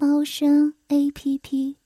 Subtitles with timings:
[0.00, 1.76] 猫声 A P P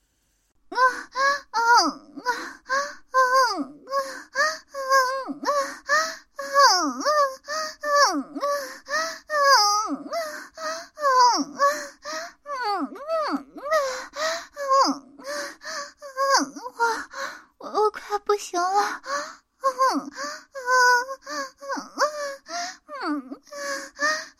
[17.58, 19.02] 我快不行了！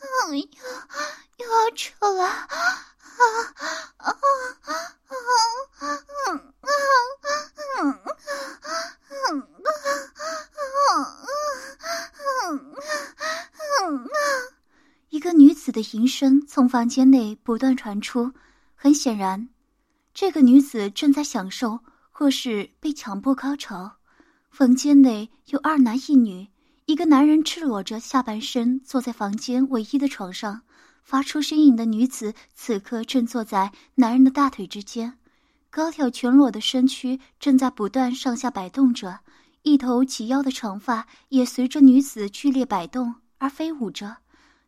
[0.07, 0.13] 又
[1.39, 2.25] 又要扯了！
[2.25, 2.47] 啊
[3.19, 3.25] 啊
[3.99, 4.15] 啊啊
[15.11, 16.07] 一个女子的吟
[16.47, 18.33] 从房间内不断传出，
[18.75, 19.49] 很显然，
[20.13, 23.97] 这个女子正在享受或是被强迫高潮。
[24.51, 26.49] 房间内有二男一女。
[26.87, 30.61] 一个男人赤裸着下半身坐在房间唯一的床上，
[31.03, 35.19] 发出呻吟的女子此刻正坐在男人的大腿之间，
[35.71, 39.21] 高挑全裸的身躯正在不断上下摆动着，
[39.63, 44.19] 一头及腰的长发也随着女子剧烈摆动而飞舞着。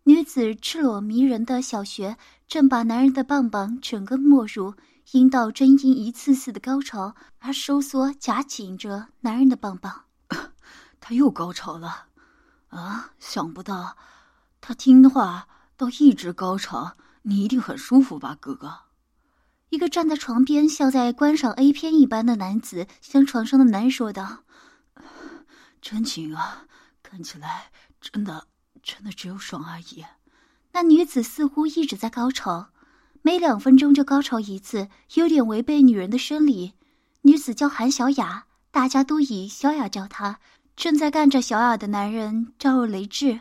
[0.09, 4.73] 女子赤裸迷人的小穴正把男人的棒棒整个没入，
[5.11, 10.05] 阴道真因一次次的高潮而收缩夹紧着男人的棒棒。
[11.01, 12.07] 他又高潮了，
[12.69, 13.15] 啊！
[13.19, 13.97] 想不到，
[14.61, 18.83] 他听的话到一直高潮，你一定很舒服吧，哥哥？
[19.71, 24.45] 一个站在床边像在观赏 A 片一般的男子向床上的男人说道
[25.83, 26.65] ：“真情啊，
[27.03, 28.47] 看起来真的
[28.87, 30.05] 真的只有爽而已。”
[30.73, 32.69] 那女子似乎一直在高潮，
[33.23, 36.75] 每两分钟就高潮一次，有点违背女人的生理。
[37.23, 40.39] 女子叫韩小雅，大家都以小雅叫她。
[40.77, 43.41] 正在干着小雅的男人叫雷志，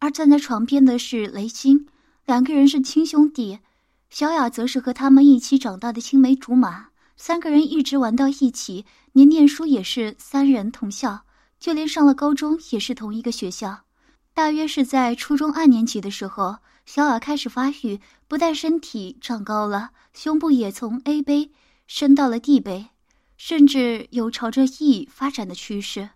[0.00, 1.86] 而站在床边的是雷星，
[2.26, 3.60] 两个人是亲兄弟。
[4.10, 11.20] 小雅则是和他们一起长大的青梅竹马，三个人一直玩到一起，连念书也是三人同校，
[11.60, 13.83] 就连上了高中也是同一个学校。
[14.34, 16.56] 大约是在初中二年级的时候，
[16.86, 21.52] 小雅开始发育，不但身体长高了，胸部也从 A 杯
[21.86, 22.88] 升到了 D 杯，
[23.36, 26.10] 甚至有朝着 E 发展的趋势。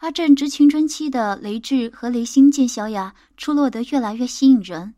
[0.00, 4.94] 而正值青春期的雷志和雷星见小雅出落得越来越吸引人，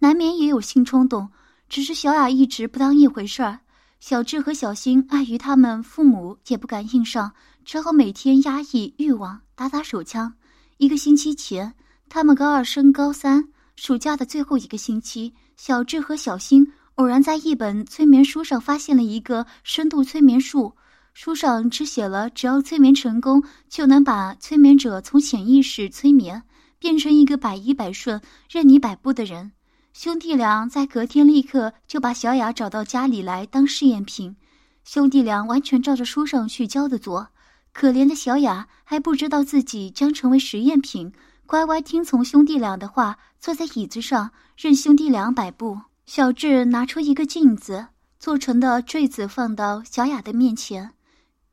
[0.00, 1.30] 难免也有性冲动。
[1.68, 3.60] 只是小雅一直不当一回事儿。
[4.00, 7.32] 小智和小新碍于他们父母也不敢硬上，
[7.64, 10.34] 只好每天压抑欲望，打打手枪。
[10.78, 11.74] 一个星期前，
[12.08, 20.74] 他们高二升高三，暑假的最后一个星期，小智和小新偶然在一本催眠书上发现了一个深度催眠术。
[21.12, 26.42] 书上只写了，只要催眠成功，就能把催眠者从潜意识催眠，
[26.78, 29.52] 变成一个百依百顺、任你摆布的人。
[29.92, 34.36] 兄弟俩在隔天立刻就把小雅找到家里来当试验品。
[34.84, 37.28] 兄弟俩完全照着书上去教的做。
[37.72, 41.12] 可怜的小雅还不知道自己将成为实验品，
[41.46, 45.80] 乖乖听从兄弟俩的话，坐在椅子上任兄弟俩摆布。
[46.04, 47.86] 小智拿出一个镜子
[48.18, 50.92] 做成的坠子，放到小雅的面前。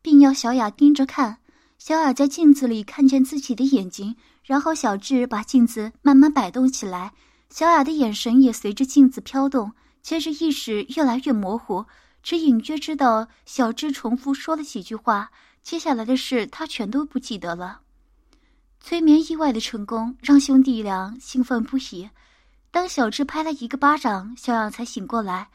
[0.01, 1.37] 并要小雅盯着看，
[1.77, 7.13] 小雅在镜子里看见自己的眼睛，然后小智把镜子慢慢摆动起来，
[7.49, 11.85] 小雅的眼神也随着镜子飘动，接着意识越来越模糊，
[12.23, 15.29] 只隐约知道小智重复说了几句话，
[15.61, 17.81] 接下来的事他全都不记得了。
[18.83, 22.09] 催眠意外的成功让兄弟俩兴奋不已，
[22.69, 25.49] 当小智拍了一个巴掌，小雅才醒过来，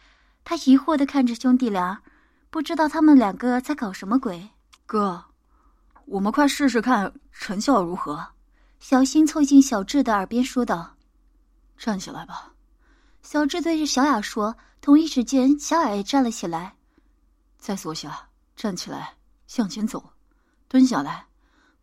[0.44, 2.00] 他疑惑的看着兄弟俩。
[2.49, 4.49] 不知道他们两个在搞什么鬼，
[4.87, 5.23] 哥，
[6.06, 8.26] 我们快试试看成效如何。
[8.81, 10.97] 小新凑近小智的耳边说道
[11.76, 12.50] ：“站起来吧。”
[13.23, 14.56] 小智对着小雅说。
[14.81, 16.73] 同一时间，小雅也站了起来。
[17.58, 18.26] 再坐下，
[18.56, 19.12] 站起来，
[19.47, 20.12] 向前走，
[20.67, 21.28] 蹲下来。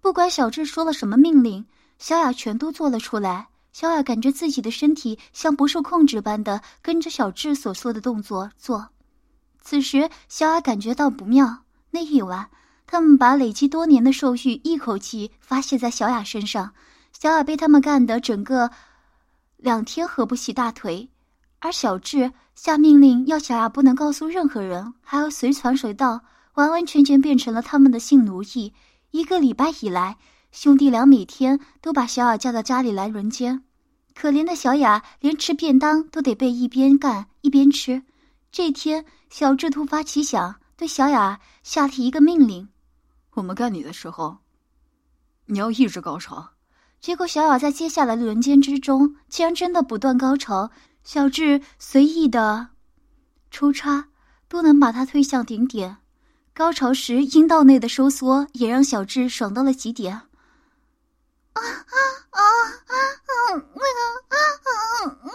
[0.05, 1.65] 不管小智说了什么命令，
[1.97, 3.47] 小雅全都做了出来。
[3.73, 8.87] 小雅感觉自己的身体像不受控制般的跟着小智所说的动作做。
[9.61, 11.63] 此时，小雅感觉到不妙。
[11.89, 12.47] 那一晚，
[12.85, 16.71] 他们把累积多年的兽欲一口气发泄在小雅身上，
[17.11, 18.69] 小雅被他们干得整个
[19.57, 21.09] 两天合不起大腿，
[21.57, 26.21] 而小智下命令要小雅不能告诉任何人，还要随传随到，
[26.53, 28.71] 完完全全变成了他们的性奴役。
[29.15, 30.17] 一个礼拜以来，
[30.51, 33.63] 兄弟俩每天都把小雅叫到家里来轮奸。
[34.13, 38.03] 可怜的小雅连吃便当都得被一边干一边吃。
[38.51, 42.67] 这天，小智突发奇想，对小雅下了一个命令
[43.35, 44.39] ：“我们干你的时候，
[45.45, 46.49] 你要一直高潮。”
[46.99, 50.71] 结果，小雅在接下来的轮奸之中，竟然真的不断高潮。
[51.05, 52.71] 小智随意的
[53.49, 54.09] 抽插
[54.49, 55.99] 都能把她推向顶点，
[56.55, 60.13] 高潮时，阴道内的收缩也让小智爽到了极点。
[60.13, 60.23] 啊
[61.53, 61.61] 啊
[62.29, 62.39] 啊
[62.79, 62.95] 啊
[63.27, 63.59] 啊
[64.29, 64.39] 啊
[65.03, 65.34] 啊！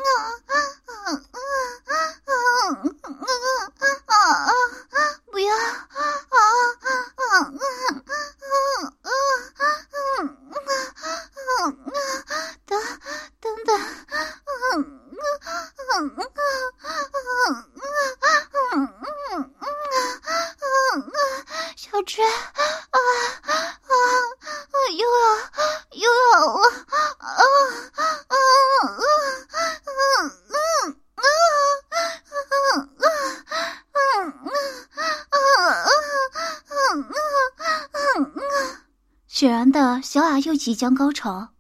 [40.61, 41.55] 即将高潮，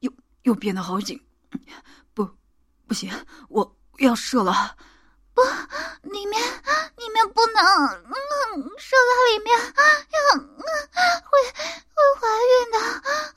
[0.00, 0.12] 又
[0.42, 1.26] 又变得好紧。
[2.12, 2.28] 不
[2.86, 3.10] 不行，
[3.48, 4.76] 我要射了！
[5.32, 5.40] 不，
[6.02, 6.38] 里面
[6.96, 8.12] 里面不能，嗯，
[8.76, 9.64] 射到里面要
[11.24, 11.32] 会
[11.94, 12.76] 会怀孕的，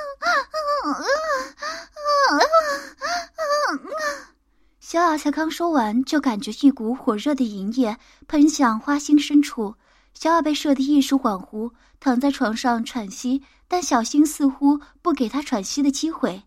[4.92, 7.96] 小雅才刚说完，就感觉一股火热的银液
[8.28, 9.74] 喷向花心深处。
[10.12, 16.42] 小雅被射得一时恍惚，躺在床上喘息，但小新似乎不给她喘息的机会。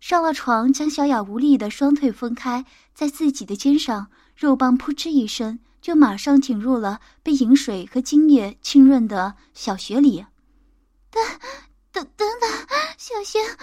[0.00, 10.24] 上了床，将小雅无力的双腿分开，在自己的肩上，肉棒扑哧一声，就马上挺入了被饮水和精液浸润的小穴里。
[11.10, 11.22] 但，
[11.92, 12.50] 等，等等，
[12.96, 13.56] 小心，嗯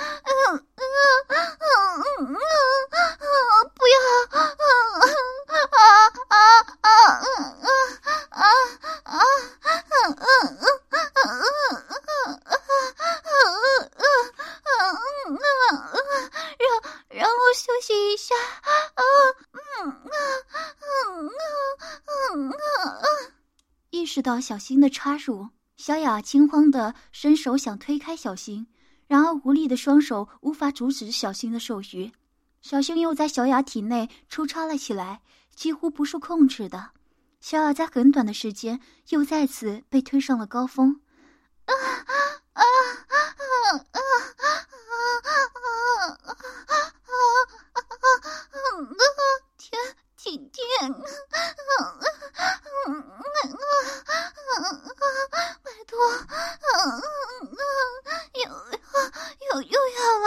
[0.54, 0.84] 嗯
[1.28, 2.36] 嗯嗯嗯
[3.20, 3.96] 嗯，不要，
[4.30, 4.70] 啊啊
[6.28, 6.38] 啊
[6.70, 7.24] 啊啊
[8.30, 8.44] 啊啊！
[24.22, 25.50] 到小新的插入，
[25.80, 28.68] 小雅惊慌的伸手想推开小新，
[29.08, 32.12] 然而无力的双手无法阻止小新的手余。
[32.62, 35.22] 小新又在小雅体内抽插了起来，
[35.56, 36.90] 几乎不受控制的。
[37.40, 41.00] 小雅在很短的时间又再次被推上了高峰。
[41.64, 42.04] 啊啊
[42.52, 44.04] 啊啊啊啊啊
[44.36, 45.16] 啊啊！
[49.58, 49.80] 天，
[50.21, 50.62] 天天！
[55.63, 55.98] 拜托，
[58.33, 58.42] 又
[59.48, 60.25] 又又要了，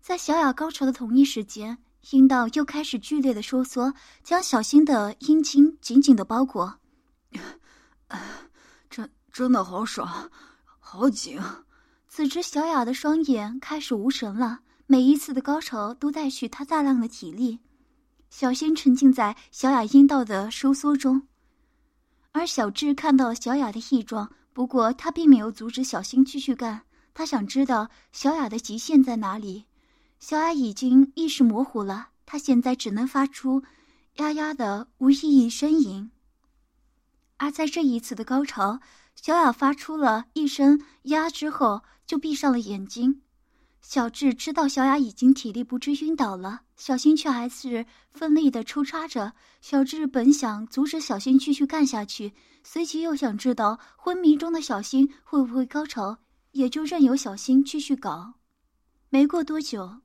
[0.00, 1.76] 在小雅高潮的同一时间，
[2.10, 6.78] 阴道又开始剧烈的收缩，将小新的阴茎紧紧的包裹。
[8.90, 10.30] 真真的好爽。
[10.78, 11.40] 好紧！
[12.08, 14.60] 此时，小雅的双眼开始无神了。
[14.86, 17.58] 每一次的高潮都带去她大量的体力。
[18.30, 21.26] 小新沉浸在小雅阴道的收缩中，
[22.32, 26.82] 而小智看到小雅的异状，不过他并没有阻止小新继续干。
[27.14, 29.64] 他想知道小雅的极限在哪里。
[30.20, 33.62] 小雅已经意识模糊了，她现在只能发出
[34.16, 36.10] 呀呀的无意义呻吟。
[37.36, 38.80] 而在这一次的高潮。
[39.16, 43.22] 小雅发出了一声“呀”之后，就闭上了眼睛。
[43.80, 49.32] 小智知道小雅已经体力不支晕倒了，小新却还是奋力的抽插着。
[49.60, 52.32] 小智本想阻止小新继续干下去，
[52.64, 56.18] 随即又想知道昏迷中的小新会不会高潮，
[56.50, 58.34] 也就任由小新继续搞。
[59.10, 60.00] 没过多久，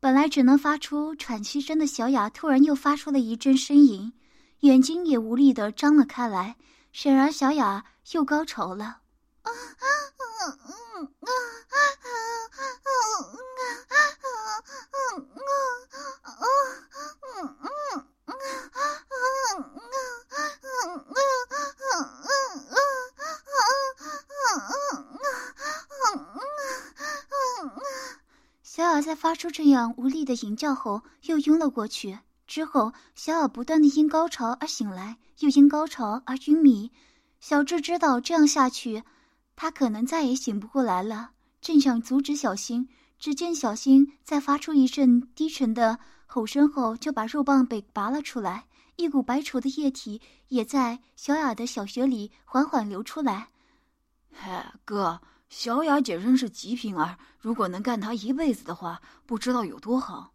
[0.00, 4.12] 本来只能发出喘息声的小雅突然又发出了一阵呻吟，
[4.60, 6.56] 眼睛也无力的张了开来。
[6.92, 8.98] 显然，小雅又高潮了。
[29.00, 32.18] 在发出这样无力的吟叫后，又晕了过去。
[32.46, 36.90] 之后，小雅不断的因高潮而醒来，又因高潮而晕迷。
[37.40, 39.02] 小智知道这样下去，
[39.54, 42.88] 他可能再也醒不过来了，正想阻止小新，
[43.18, 48.64] 只见小新在发出一阵低沉的吼声后，就把肉棒被拔了出来，
[48.96, 53.48] 一股白稠的液体也在小雅的小穴里缓缓流出来。
[54.32, 54.50] 嘿，
[54.84, 60.32] 哥，小雅姐真是极品儿，如果能干她一辈子的话，不知道有多好。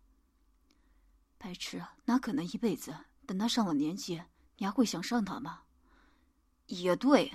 [1.37, 2.95] 白痴，哪可能一辈子？
[3.25, 4.21] 等她上了年纪，
[4.57, 5.59] 你还会想上她吗？
[6.67, 7.31] 也对，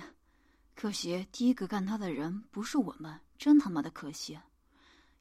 [0.75, 4.37] 可惜第一个干她的人不是我们，真他妈的可惜。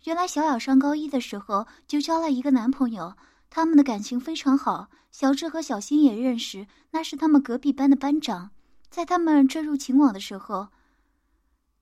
[0.05, 3.17] 原来小雅上高一的时候就交了一个男朋友，
[3.51, 4.89] 他们的感情非常好。
[5.11, 8.51] 小智和小新也认识，那是他们隔壁班的班长。
[8.91, 10.69] 在他们坠入情网的时候，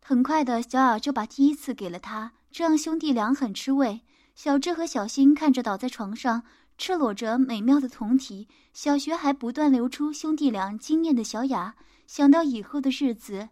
[0.09, 4.03] 很快的小雅就把第一次给了他，这让兄弟俩很吃味。
[4.37, 6.45] 小智和小新看着倒在床上。
[6.79, 11.75] 赤裸着美妙的酮体，小学还不断流出兄弟俩惊艳的小雅。
[12.07, 13.49] 想到以后的日子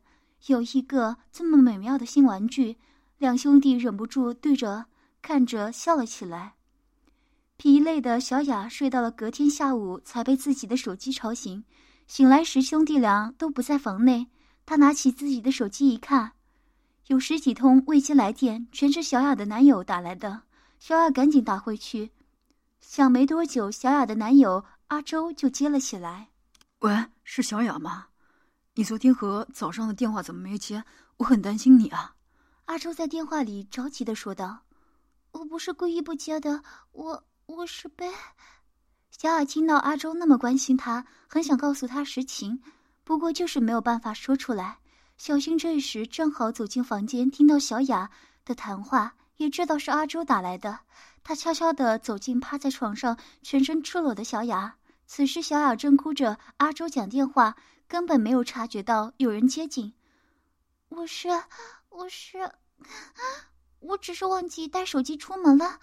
[0.46, 2.76] 有一个这么美妙的新玩具，
[3.18, 4.86] 两兄弟忍不住对着
[5.20, 6.54] 看着笑了起来。
[7.56, 11.64] 疲累的小雅睡到了隔天下午，才被自己的手机吵醒。
[12.06, 14.28] 醒来时，兄弟俩都不在房内。
[14.64, 16.32] 他拿起自己的手机一看，
[17.08, 20.42] 有十几通未接来电，全是小雅的男友打来的。
[20.78, 22.10] 小雅赶紧打回去。
[22.80, 26.28] 想没多久，小雅的男友阿周就接了起来。
[26.80, 28.06] 喂，是小雅吗？
[28.74, 30.82] 你昨天和早上的电话怎么没接？
[31.18, 32.14] 我很担心你啊。
[32.64, 34.60] 阿周在电话里着急的说道
[35.32, 38.10] ：“我不是故意不接的，我我是被……”
[39.10, 42.62] 小雅听到阿周那么关心她，很想告诉他实情，
[43.04, 44.78] 不过就是没有办法说出来。
[45.16, 48.10] 小新这时正好走进房间，听到小雅
[48.44, 50.80] 的谈话，也知道是阿周打来的。
[51.22, 54.76] 他悄悄地走进趴在床上、全身赤裸的小雅。
[55.06, 56.38] 此时，小雅正哭着。
[56.58, 57.56] 阿周讲电话，
[57.86, 59.94] 根本没有察觉到有人接近。
[60.88, 61.28] 我是，
[61.88, 62.50] 我是，
[63.80, 65.78] 我只是忘记带手机出门了。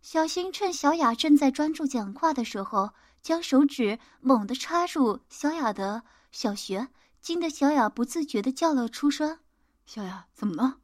[0.00, 6.88] 小新趁小雅正在专注讲话的时候，将手指猛地插入小雅的小穴，
[7.26, 9.40] 惊得小雅不自觉地叫了出声
[9.84, 10.78] ：“小雅，怎么了？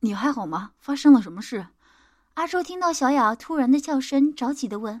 [0.00, 0.74] 你还好吗？
[0.78, 1.68] 发生了什么事？”
[2.36, 5.00] 阿周听到小雅突然的叫声，着急的问：“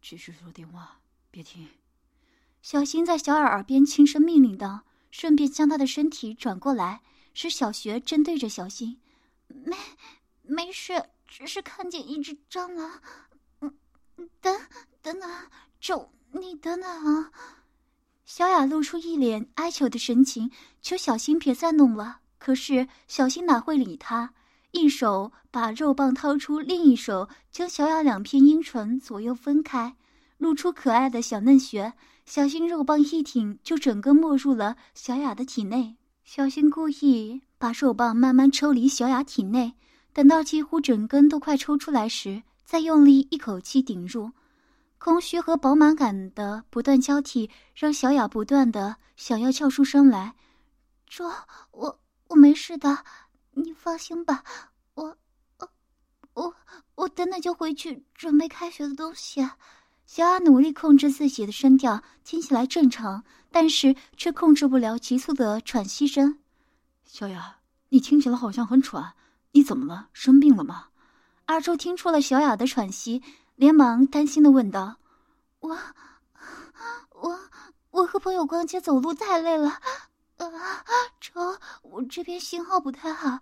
[0.00, 1.00] 继续说电话，
[1.32, 1.68] 别停。”
[2.62, 7.02] 小新在小雅耳边轻声命令道，顺便将她的身体转过来，
[7.34, 9.00] 使小学正对着小新。
[9.50, 9.76] “没，
[10.42, 13.02] 没事，只是看见一只蟑螂。
[13.62, 13.76] ”“嗯，
[14.40, 14.60] 等，
[15.02, 15.28] 等等，
[15.80, 17.32] 周，你等等啊！”
[18.28, 20.50] 小雅露出一脸哀求的神情，
[20.82, 22.18] 求小新别再弄了。
[22.38, 24.34] 可是小新哪会理他？
[24.72, 29.96] 一手把肉棒掏出，另一手将小雅两片阴唇左右分开，
[30.36, 31.90] 露出可爱的小嫩穴。
[32.26, 35.96] 小心肉棒一挺，就整个没入了小雅的体内。
[36.22, 39.72] 小心故意把肉棒慢慢抽离小雅体内，
[40.12, 44.30] 等到几乎整根都快抽出来时，再用力一口气顶入。
[44.98, 50.34] 空虚和饱满感的不断交替，让小雅不断的想要叫出声来
[51.08, 51.32] ：“说，
[51.70, 53.04] 我我没事的。”
[53.54, 54.44] 你放心吧，
[54.94, 55.16] 我，
[55.58, 55.68] 我，
[56.34, 56.54] 我，
[56.94, 59.40] 我等等就回去准备开学的东西。
[60.06, 66.38] 小雅努力控制自己的声调，听起来正常，但是却控制不了急促的喘息声。
[67.04, 69.14] 小雅，你听起来好像很喘，
[69.50, 70.08] 你怎么了？
[70.12, 70.86] 生病了吗？
[71.46, 73.22] 阿周听出了小雅的喘息，
[73.58, 74.98] 连忙担心的问道
[75.58, 75.76] ：“我，
[77.10, 77.38] 我，
[77.90, 79.68] 我和朋友逛街走路太累了。”
[80.38, 80.46] 啊，
[81.20, 83.40] 周，我这边信号不太好，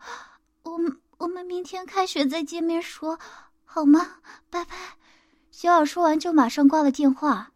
[0.62, 3.18] 我们我们明天开学再见面说，
[3.66, 4.06] 好吗？
[4.48, 4.74] 拜拜。
[5.50, 7.52] 小雅说完就马上挂了电话。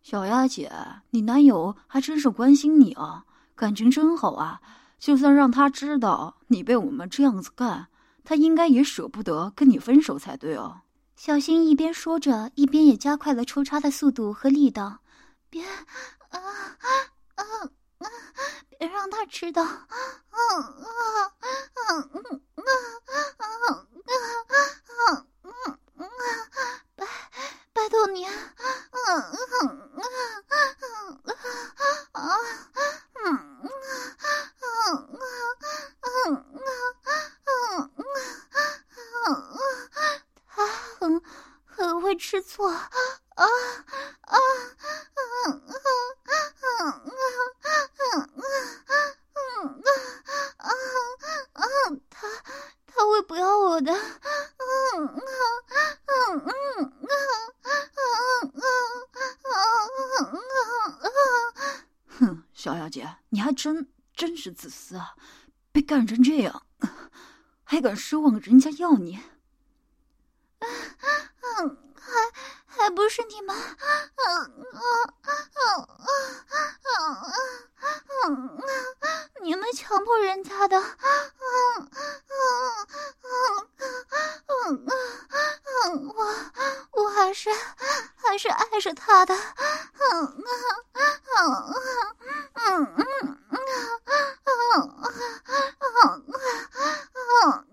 [0.00, 0.70] 小雅姐，
[1.10, 3.24] 你男友还真是关心你啊，
[3.56, 4.60] 感情真好啊。
[5.00, 7.88] 就算让他知道你被我们这样子干，
[8.22, 10.82] 他应该也舍不得跟你分手才对哦。
[11.16, 15.00] 小新一边说着，一边也加快了抽插的速度和力道。
[15.48, 16.76] 别，啊啊
[17.36, 17.44] 啊！
[18.78, 19.78] 别让他知道，嗯
[20.30, 20.86] 嗯
[21.88, 23.86] 嗯嗯嗯嗯
[24.88, 26.08] 嗯嗯嗯，
[26.94, 27.06] 拜
[27.72, 28.30] 拜托你，嗯
[28.92, 29.32] 嗯
[29.62, 30.02] 嗯嗯
[31.24, 31.34] 嗯
[32.12, 32.28] 啊
[33.14, 35.00] 嗯嗯嗯
[37.66, 37.96] 嗯嗯
[40.56, 40.60] 啊，
[40.98, 41.22] 很
[41.64, 42.90] 很会吃醋啊啊
[43.34, 43.44] 啊
[44.22, 44.38] 啊啊
[45.42, 45.60] 啊
[46.24, 46.36] 啊
[46.72, 47.02] 啊啊
[51.52, 51.60] 啊！
[52.10, 52.26] 他
[52.86, 53.94] 他会不要我的。
[62.52, 65.14] 小雅姐，你还真真是自私啊！
[65.70, 66.66] 被干成这样，
[67.62, 69.20] 还敢奢望人家要你？
[73.56, 73.64] 啊
[74.16, 74.28] 啊
[74.72, 74.80] 啊
[75.22, 76.12] 啊啊
[76.82, 78.28] 啊啊啊！
[79.42, 81.84] 你们强迫人家的，啊啊啊
[82.26, 83.44] 啊啊
[84.06, 85.88] 啊啊！
[86.14, 86.18] 我
[87.02, 87.48] 我还是
[88.16, 89.62] 还是爱着他的，啊啊
[90.16, 91.00] 啊
[91.32, 91.46] 啊啊
[92.54, 93.14] 啊啊啊啊啊
[94.26, 94.70] 啊啊
[97.16, 97.72] 啊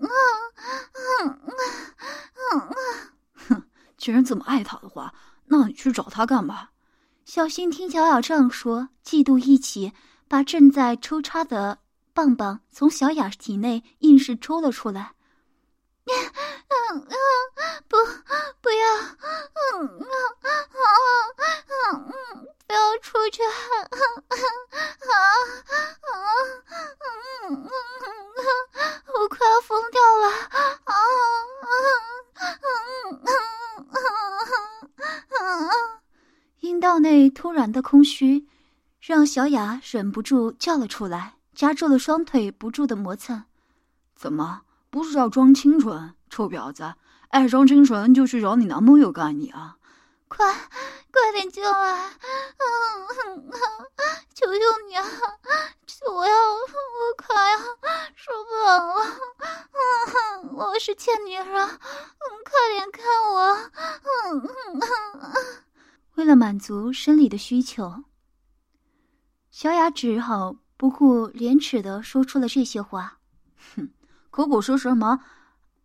[2.46, 2.60] 啊！
[3.48, 3.64] 哼，
[3.98, 4.80] 居然这么爱他。
[6.14, 6.70] 他干嘛？
[7.26, 9.94] 小新听小雅这样说，嫉妒一起，
[10.28, 11.80] 把正在抽插的
[12.14, 15.14] 棒棒从小雅体内硬是抽了出来。
[16.06, 16.12] 嗯
[16.94, 17.08] 嗯，
[17.88, 17.98] 不，
[18.62, 18.86] 不要，
[19.74, 20.06] 嗯嗯
[20.44, 20.46] 嗯
[21.80, 23.50] 嗯，不要出去，啊
[23.88, 23.98] 啊
[25.10, 25.18] 啊
[26.14, 28.38] 嗯嗯嗯，
[29.16, 30.94] 我快要疯掉了，啊啊
[31.64, 31.74] 嗯
[32.36, 32.46] 嗯
[33.14, 33.26] 嗯嗯，
[33.96, 34.43] 阴
[36.84, 38.46] 道内突然的空虚，
[39.00, 43.46] 让小雅忍不住叫了出来，夹住了双腿，不住的磨蹭。
[44.18, 44.64] 怎么？
[44.90, 46.96] 不是要装清纯，臭婊子，
[47.30, 49.78] 爱装清纯就去找你男朋友干你啊！
[50.28, 50.46] 快，
[51.10, 51.72] 快点进来！
[51.72, 52.62] 嗯
[53.28, 53.52] 嗯，
[54.36, 55.06] 求求你啊！
[56.12, 56.60] 我要，我
[57.16, 57.58] 快要
[58.14, 59.06] 受不了了！
[60.44, 61.80] 嗯，我是贱女人，嗯，
[62.44, 63.56] 快点看我！
[63.74, 65.64] 嗯嗯嗯，
[66.16, 68.04] 为了满足生理的需求，
[69.52, 73.20] 小雅只好不顾廉耻的说出了这些话。
[73.76, 73.90] 哼。
[74.30, 75.20] 口口说什么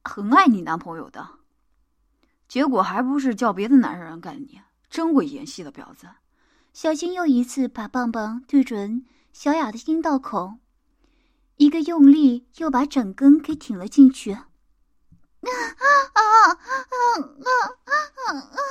[0.02, 1.28] 很爱你男朋友的，
[2.48, 4.62] 结果还不是叫别的男人干你？
[4.88, 6.08] 真会演戏的婊子！
[6.72, 10.54] 小金又一次把棒棒对准小雅的阴道口，
[11.56, 14.38] 一个用力，又把整根给挺了进去。
[15.40, 17.02] 啊啊啊啊
[17.84, 18.68] 啊啊啊！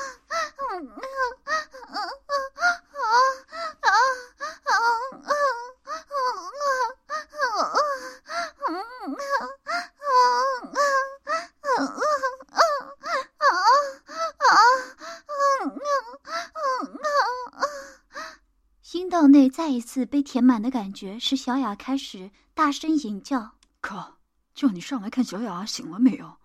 [19.28, 23.52] 内再一次被填满的感觉，使小雅开始大声吟叫
[23.82, 24.20] ：“靠！
[24.56, 26.38] 叫你上来看小雅醒了没有？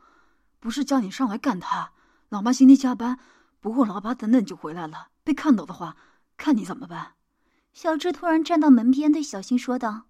[0.62, 1.90] 不是叫你上来干他。
[2.28, 3.18] 老妈今天加班，
[3.58, 5.08] 不过老爸等等就回来了。
[5.24, 5.96] 被看到的话，
[6.36, 7.14] 看你怎么办？”
[7.74, 10.04] 小智突然站到门边，对小新说道：“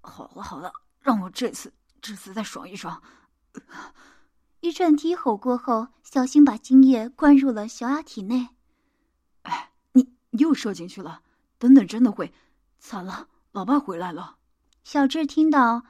[0.00, 3.02] 好了好了，让我这次这次再爽一爽。
[4.60, 8.50] ”一阵低吼过后，小新把精液灌入了小雅体内。
[9.42, 11.22] 哎，你又射进去了，
[11.58, 12.32] 等等，真的会
[12.78, 13.28] 惨了！
[13.52, 14.36] 老爸回来了。
[14.84, 15.84] 小智听到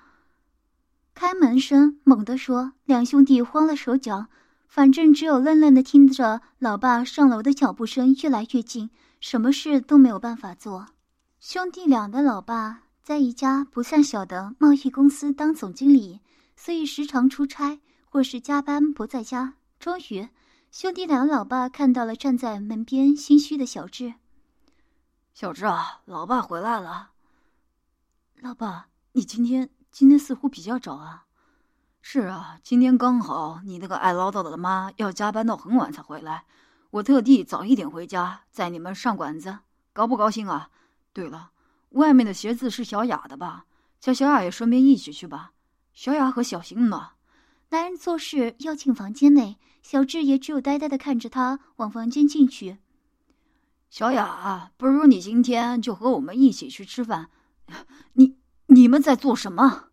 [1.16, 4.26] 开门声，猛地说：“两兄弟慌了手脚，
[4.68, 10.88] 反正只有愣愣的听着老爸上楼的脚步声越来越近，什么事都没有办法做。”
[11.40, 16.20] 兄弟俩的老爸在一家不算小的贸易公司当总经理，
[16.55, 19.55] 所以时常出差或是加班不在家。
[19.81, 20.29] 终于，
[20.70, 24.12] 兄弟俩老爸看到了站在门边心虚的小智。
[25.33, 27.12] 小智啊，老爸回来了。
[28.42, 31.24] 老爸，你今天今天似乎比较早啊。
[32.02, 36.44] 是啊，今天刚好你那个爱唠叨的妈要加班到很晚才回来，
[36.90, 39.61] 我特地早一点回家载你们上馆子，
[39.94, 40.68] 高不高兴啊？
[41.14, 41.50] 对了，
[41.92, 43.64] 外面的鞋子是小雅的吧？
[43.98, 45.52] 叫小雅也顺便一起去吧。
[45.94, 47.12] 小雅和小新呢？
[47.70, 52.76] 男人做事要进房间内，小智也只有呆呆的看着他往房间进去。
[53.88, 57.30] 小雅，不如你今天就和我们一起去吃饭。
[58.12, 58.36] 你
[58.77, 59.85] 你们在做什么？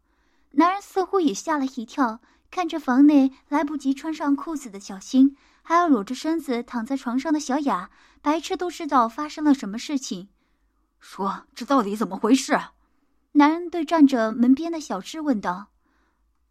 [0.52, 2.20] 男人似乎也吓了一跳，
[2.52, 7.90] 看着房内来不及穿上裤子的小新，还有裸着身子躺在床上的小雅，
[8.22, 10.28] 白痴都知道发生了什么事情。
[11.00, 12.60] 说这到底怎么回事？
[13.32, 15.68] 男人对站着门边的小智问道：“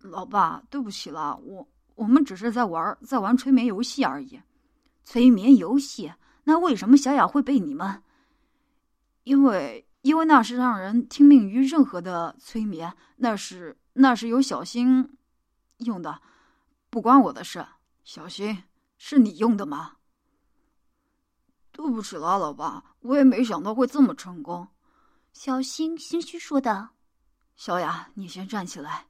[0.00, 4.40] 老爸，对不起了，我我们只是在玩，在玩催眠游戏而已。
[5.04, 6.10] 催眠游戏。”
[6.44, 8.02] 那为什么小雅会被你们？
[9.24, 15.16] 因为，因为那是让人听命于任何的催眠，那是那是有小新
[15.78, 16.20] 用的，
[16.90, 17.64] 不关我的事。
[18.04, 18.64] 小新，
[18.98, 19.92] 是你用的吗？
[21.70, 24.68] 对不起了，老爸，我也没想到会这么成功。
[25.32, 26.90] 小新心虚说道
[27.56, 29.06] ：“小雅，你先站起来。”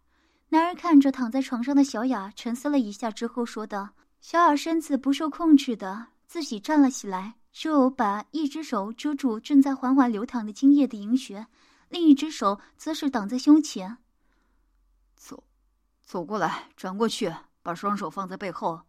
[0.51, 3.89] 男人看着躺在床上的小雅，沉思了一下之后说道
[4.21, 11.47] ：“小雅身子不受控制的自己站了起来，就把一只手遮住正在缓缓流淌的精液的银穴，
[11.89, 13.99] 另一只手则是挡在胸前。
[15.15, 15.45] 走，
[16.03, 18.83] 走过来，转过去，把双手放在背后。”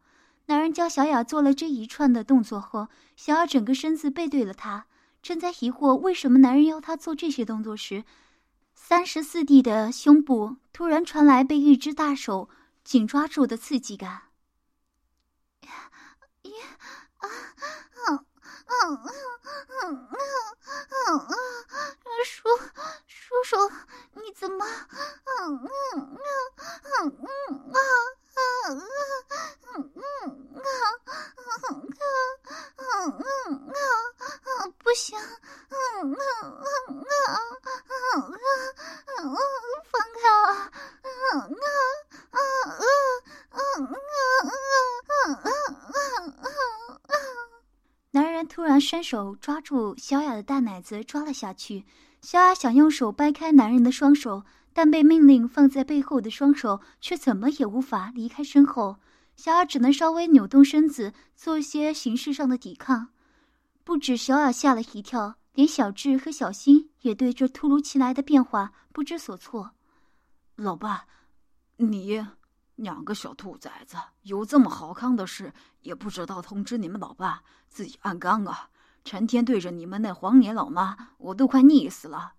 [0.47, 4.87] 男人教小雅做了这一串的动作后，小雅整个身子背对了他，
[5.21, 8.03] 正在疑惑为什么男人要她做这些动作时。
[8.75, 12.49] 三十四弟的胸部突然传来被一只大手
[12.83, 14.23] 紧抓住的刺激感。
[22.25, 22.49] 叔
[23.07, 23.55] 叔叔，
[24.15, 24.65] 你怎么？
[34.79, 35.17] 不行！
[39.91, 40.47] 放开我！
[48.11, 51.85] 男人突然伸手抓住小雅的大奶子，抓了下去。
[52.19, 58.97] 小雅想用手掰开男人的双手，但被命令放在背后的双手却怎么也无法离开身后。
[59.35, 63.09] 小雅只能稍微扭动身子，做些形式上的抵抗。
[63.83, 69.73] 不止小雅吓了一跳，连小智和小新也对这突如其来的变化不知所措。
[70.55, 71.05] 老爸，
[71.77, 72.25] 你
[72.77, 78.69] 两个小兔崽子，有这么好康的事，也不知道通知你们老爸，自己暗干啊！
[79.03, 82.33] 成天对着你们那黄脸老妈，我都快腻死了。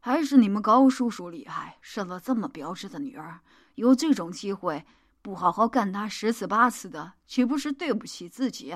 [0.00, 3.40] 还是你们高叔叔厉害，生了这么标致的女儿，
[3.74, 4.84] 有这种机会。
[5.22, 8.74] 不好好干他十次八次的，岂不是对不起自己？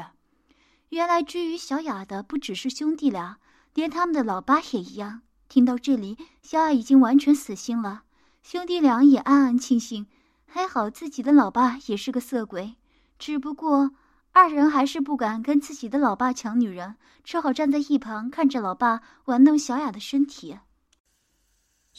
[0.90, 3.38] 原来追于小雅的不只是兄弟俩，
[3.72, 5.22] 连他们的老爸也一样。
[5.48, 8.02] 听到这里，小雅已经完全死心了。
[8.42, 10.06] 兄弟俩也暗暗庆幸，
[10.44, 12.76] 还好自己的老爸也是个色鬼。
[13.18, 13.92] 只不过
[14.34, 20.58] 二人还是不敢跟自己的老爸抢女人，只好站在一旁看着老爸玩弄小雅的身体。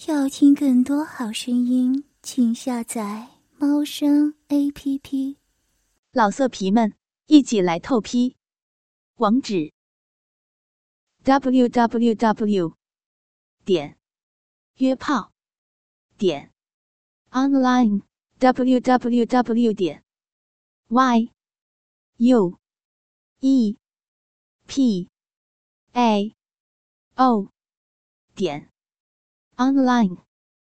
[0.08, 3.30] 要听更多好声音，请下载。
[3.58, 5.38] 猫声 A P P，
[6.12, 6.94] 老色皮们
[7.28, 8.36] 一起来透批，
[9.16, 9.72] 网址
[11.24, 12.74] ：w w w
[13.64, 13.98] 点
[14.76, 15.32] 约炮
[16.18, 16.52] 点
[17.32, 18.02] online
[18.40, 20.04] w w w 点
[20.90, 21.30] y
[22.18, 22.58] u
[23.42, 23.76] e.
[24.68, 25.10] P.
[25.94, 26.34] A.
[27.18, 27.50] O.
[28.34, 28.70] 点。
[29.58, 30.25] Online。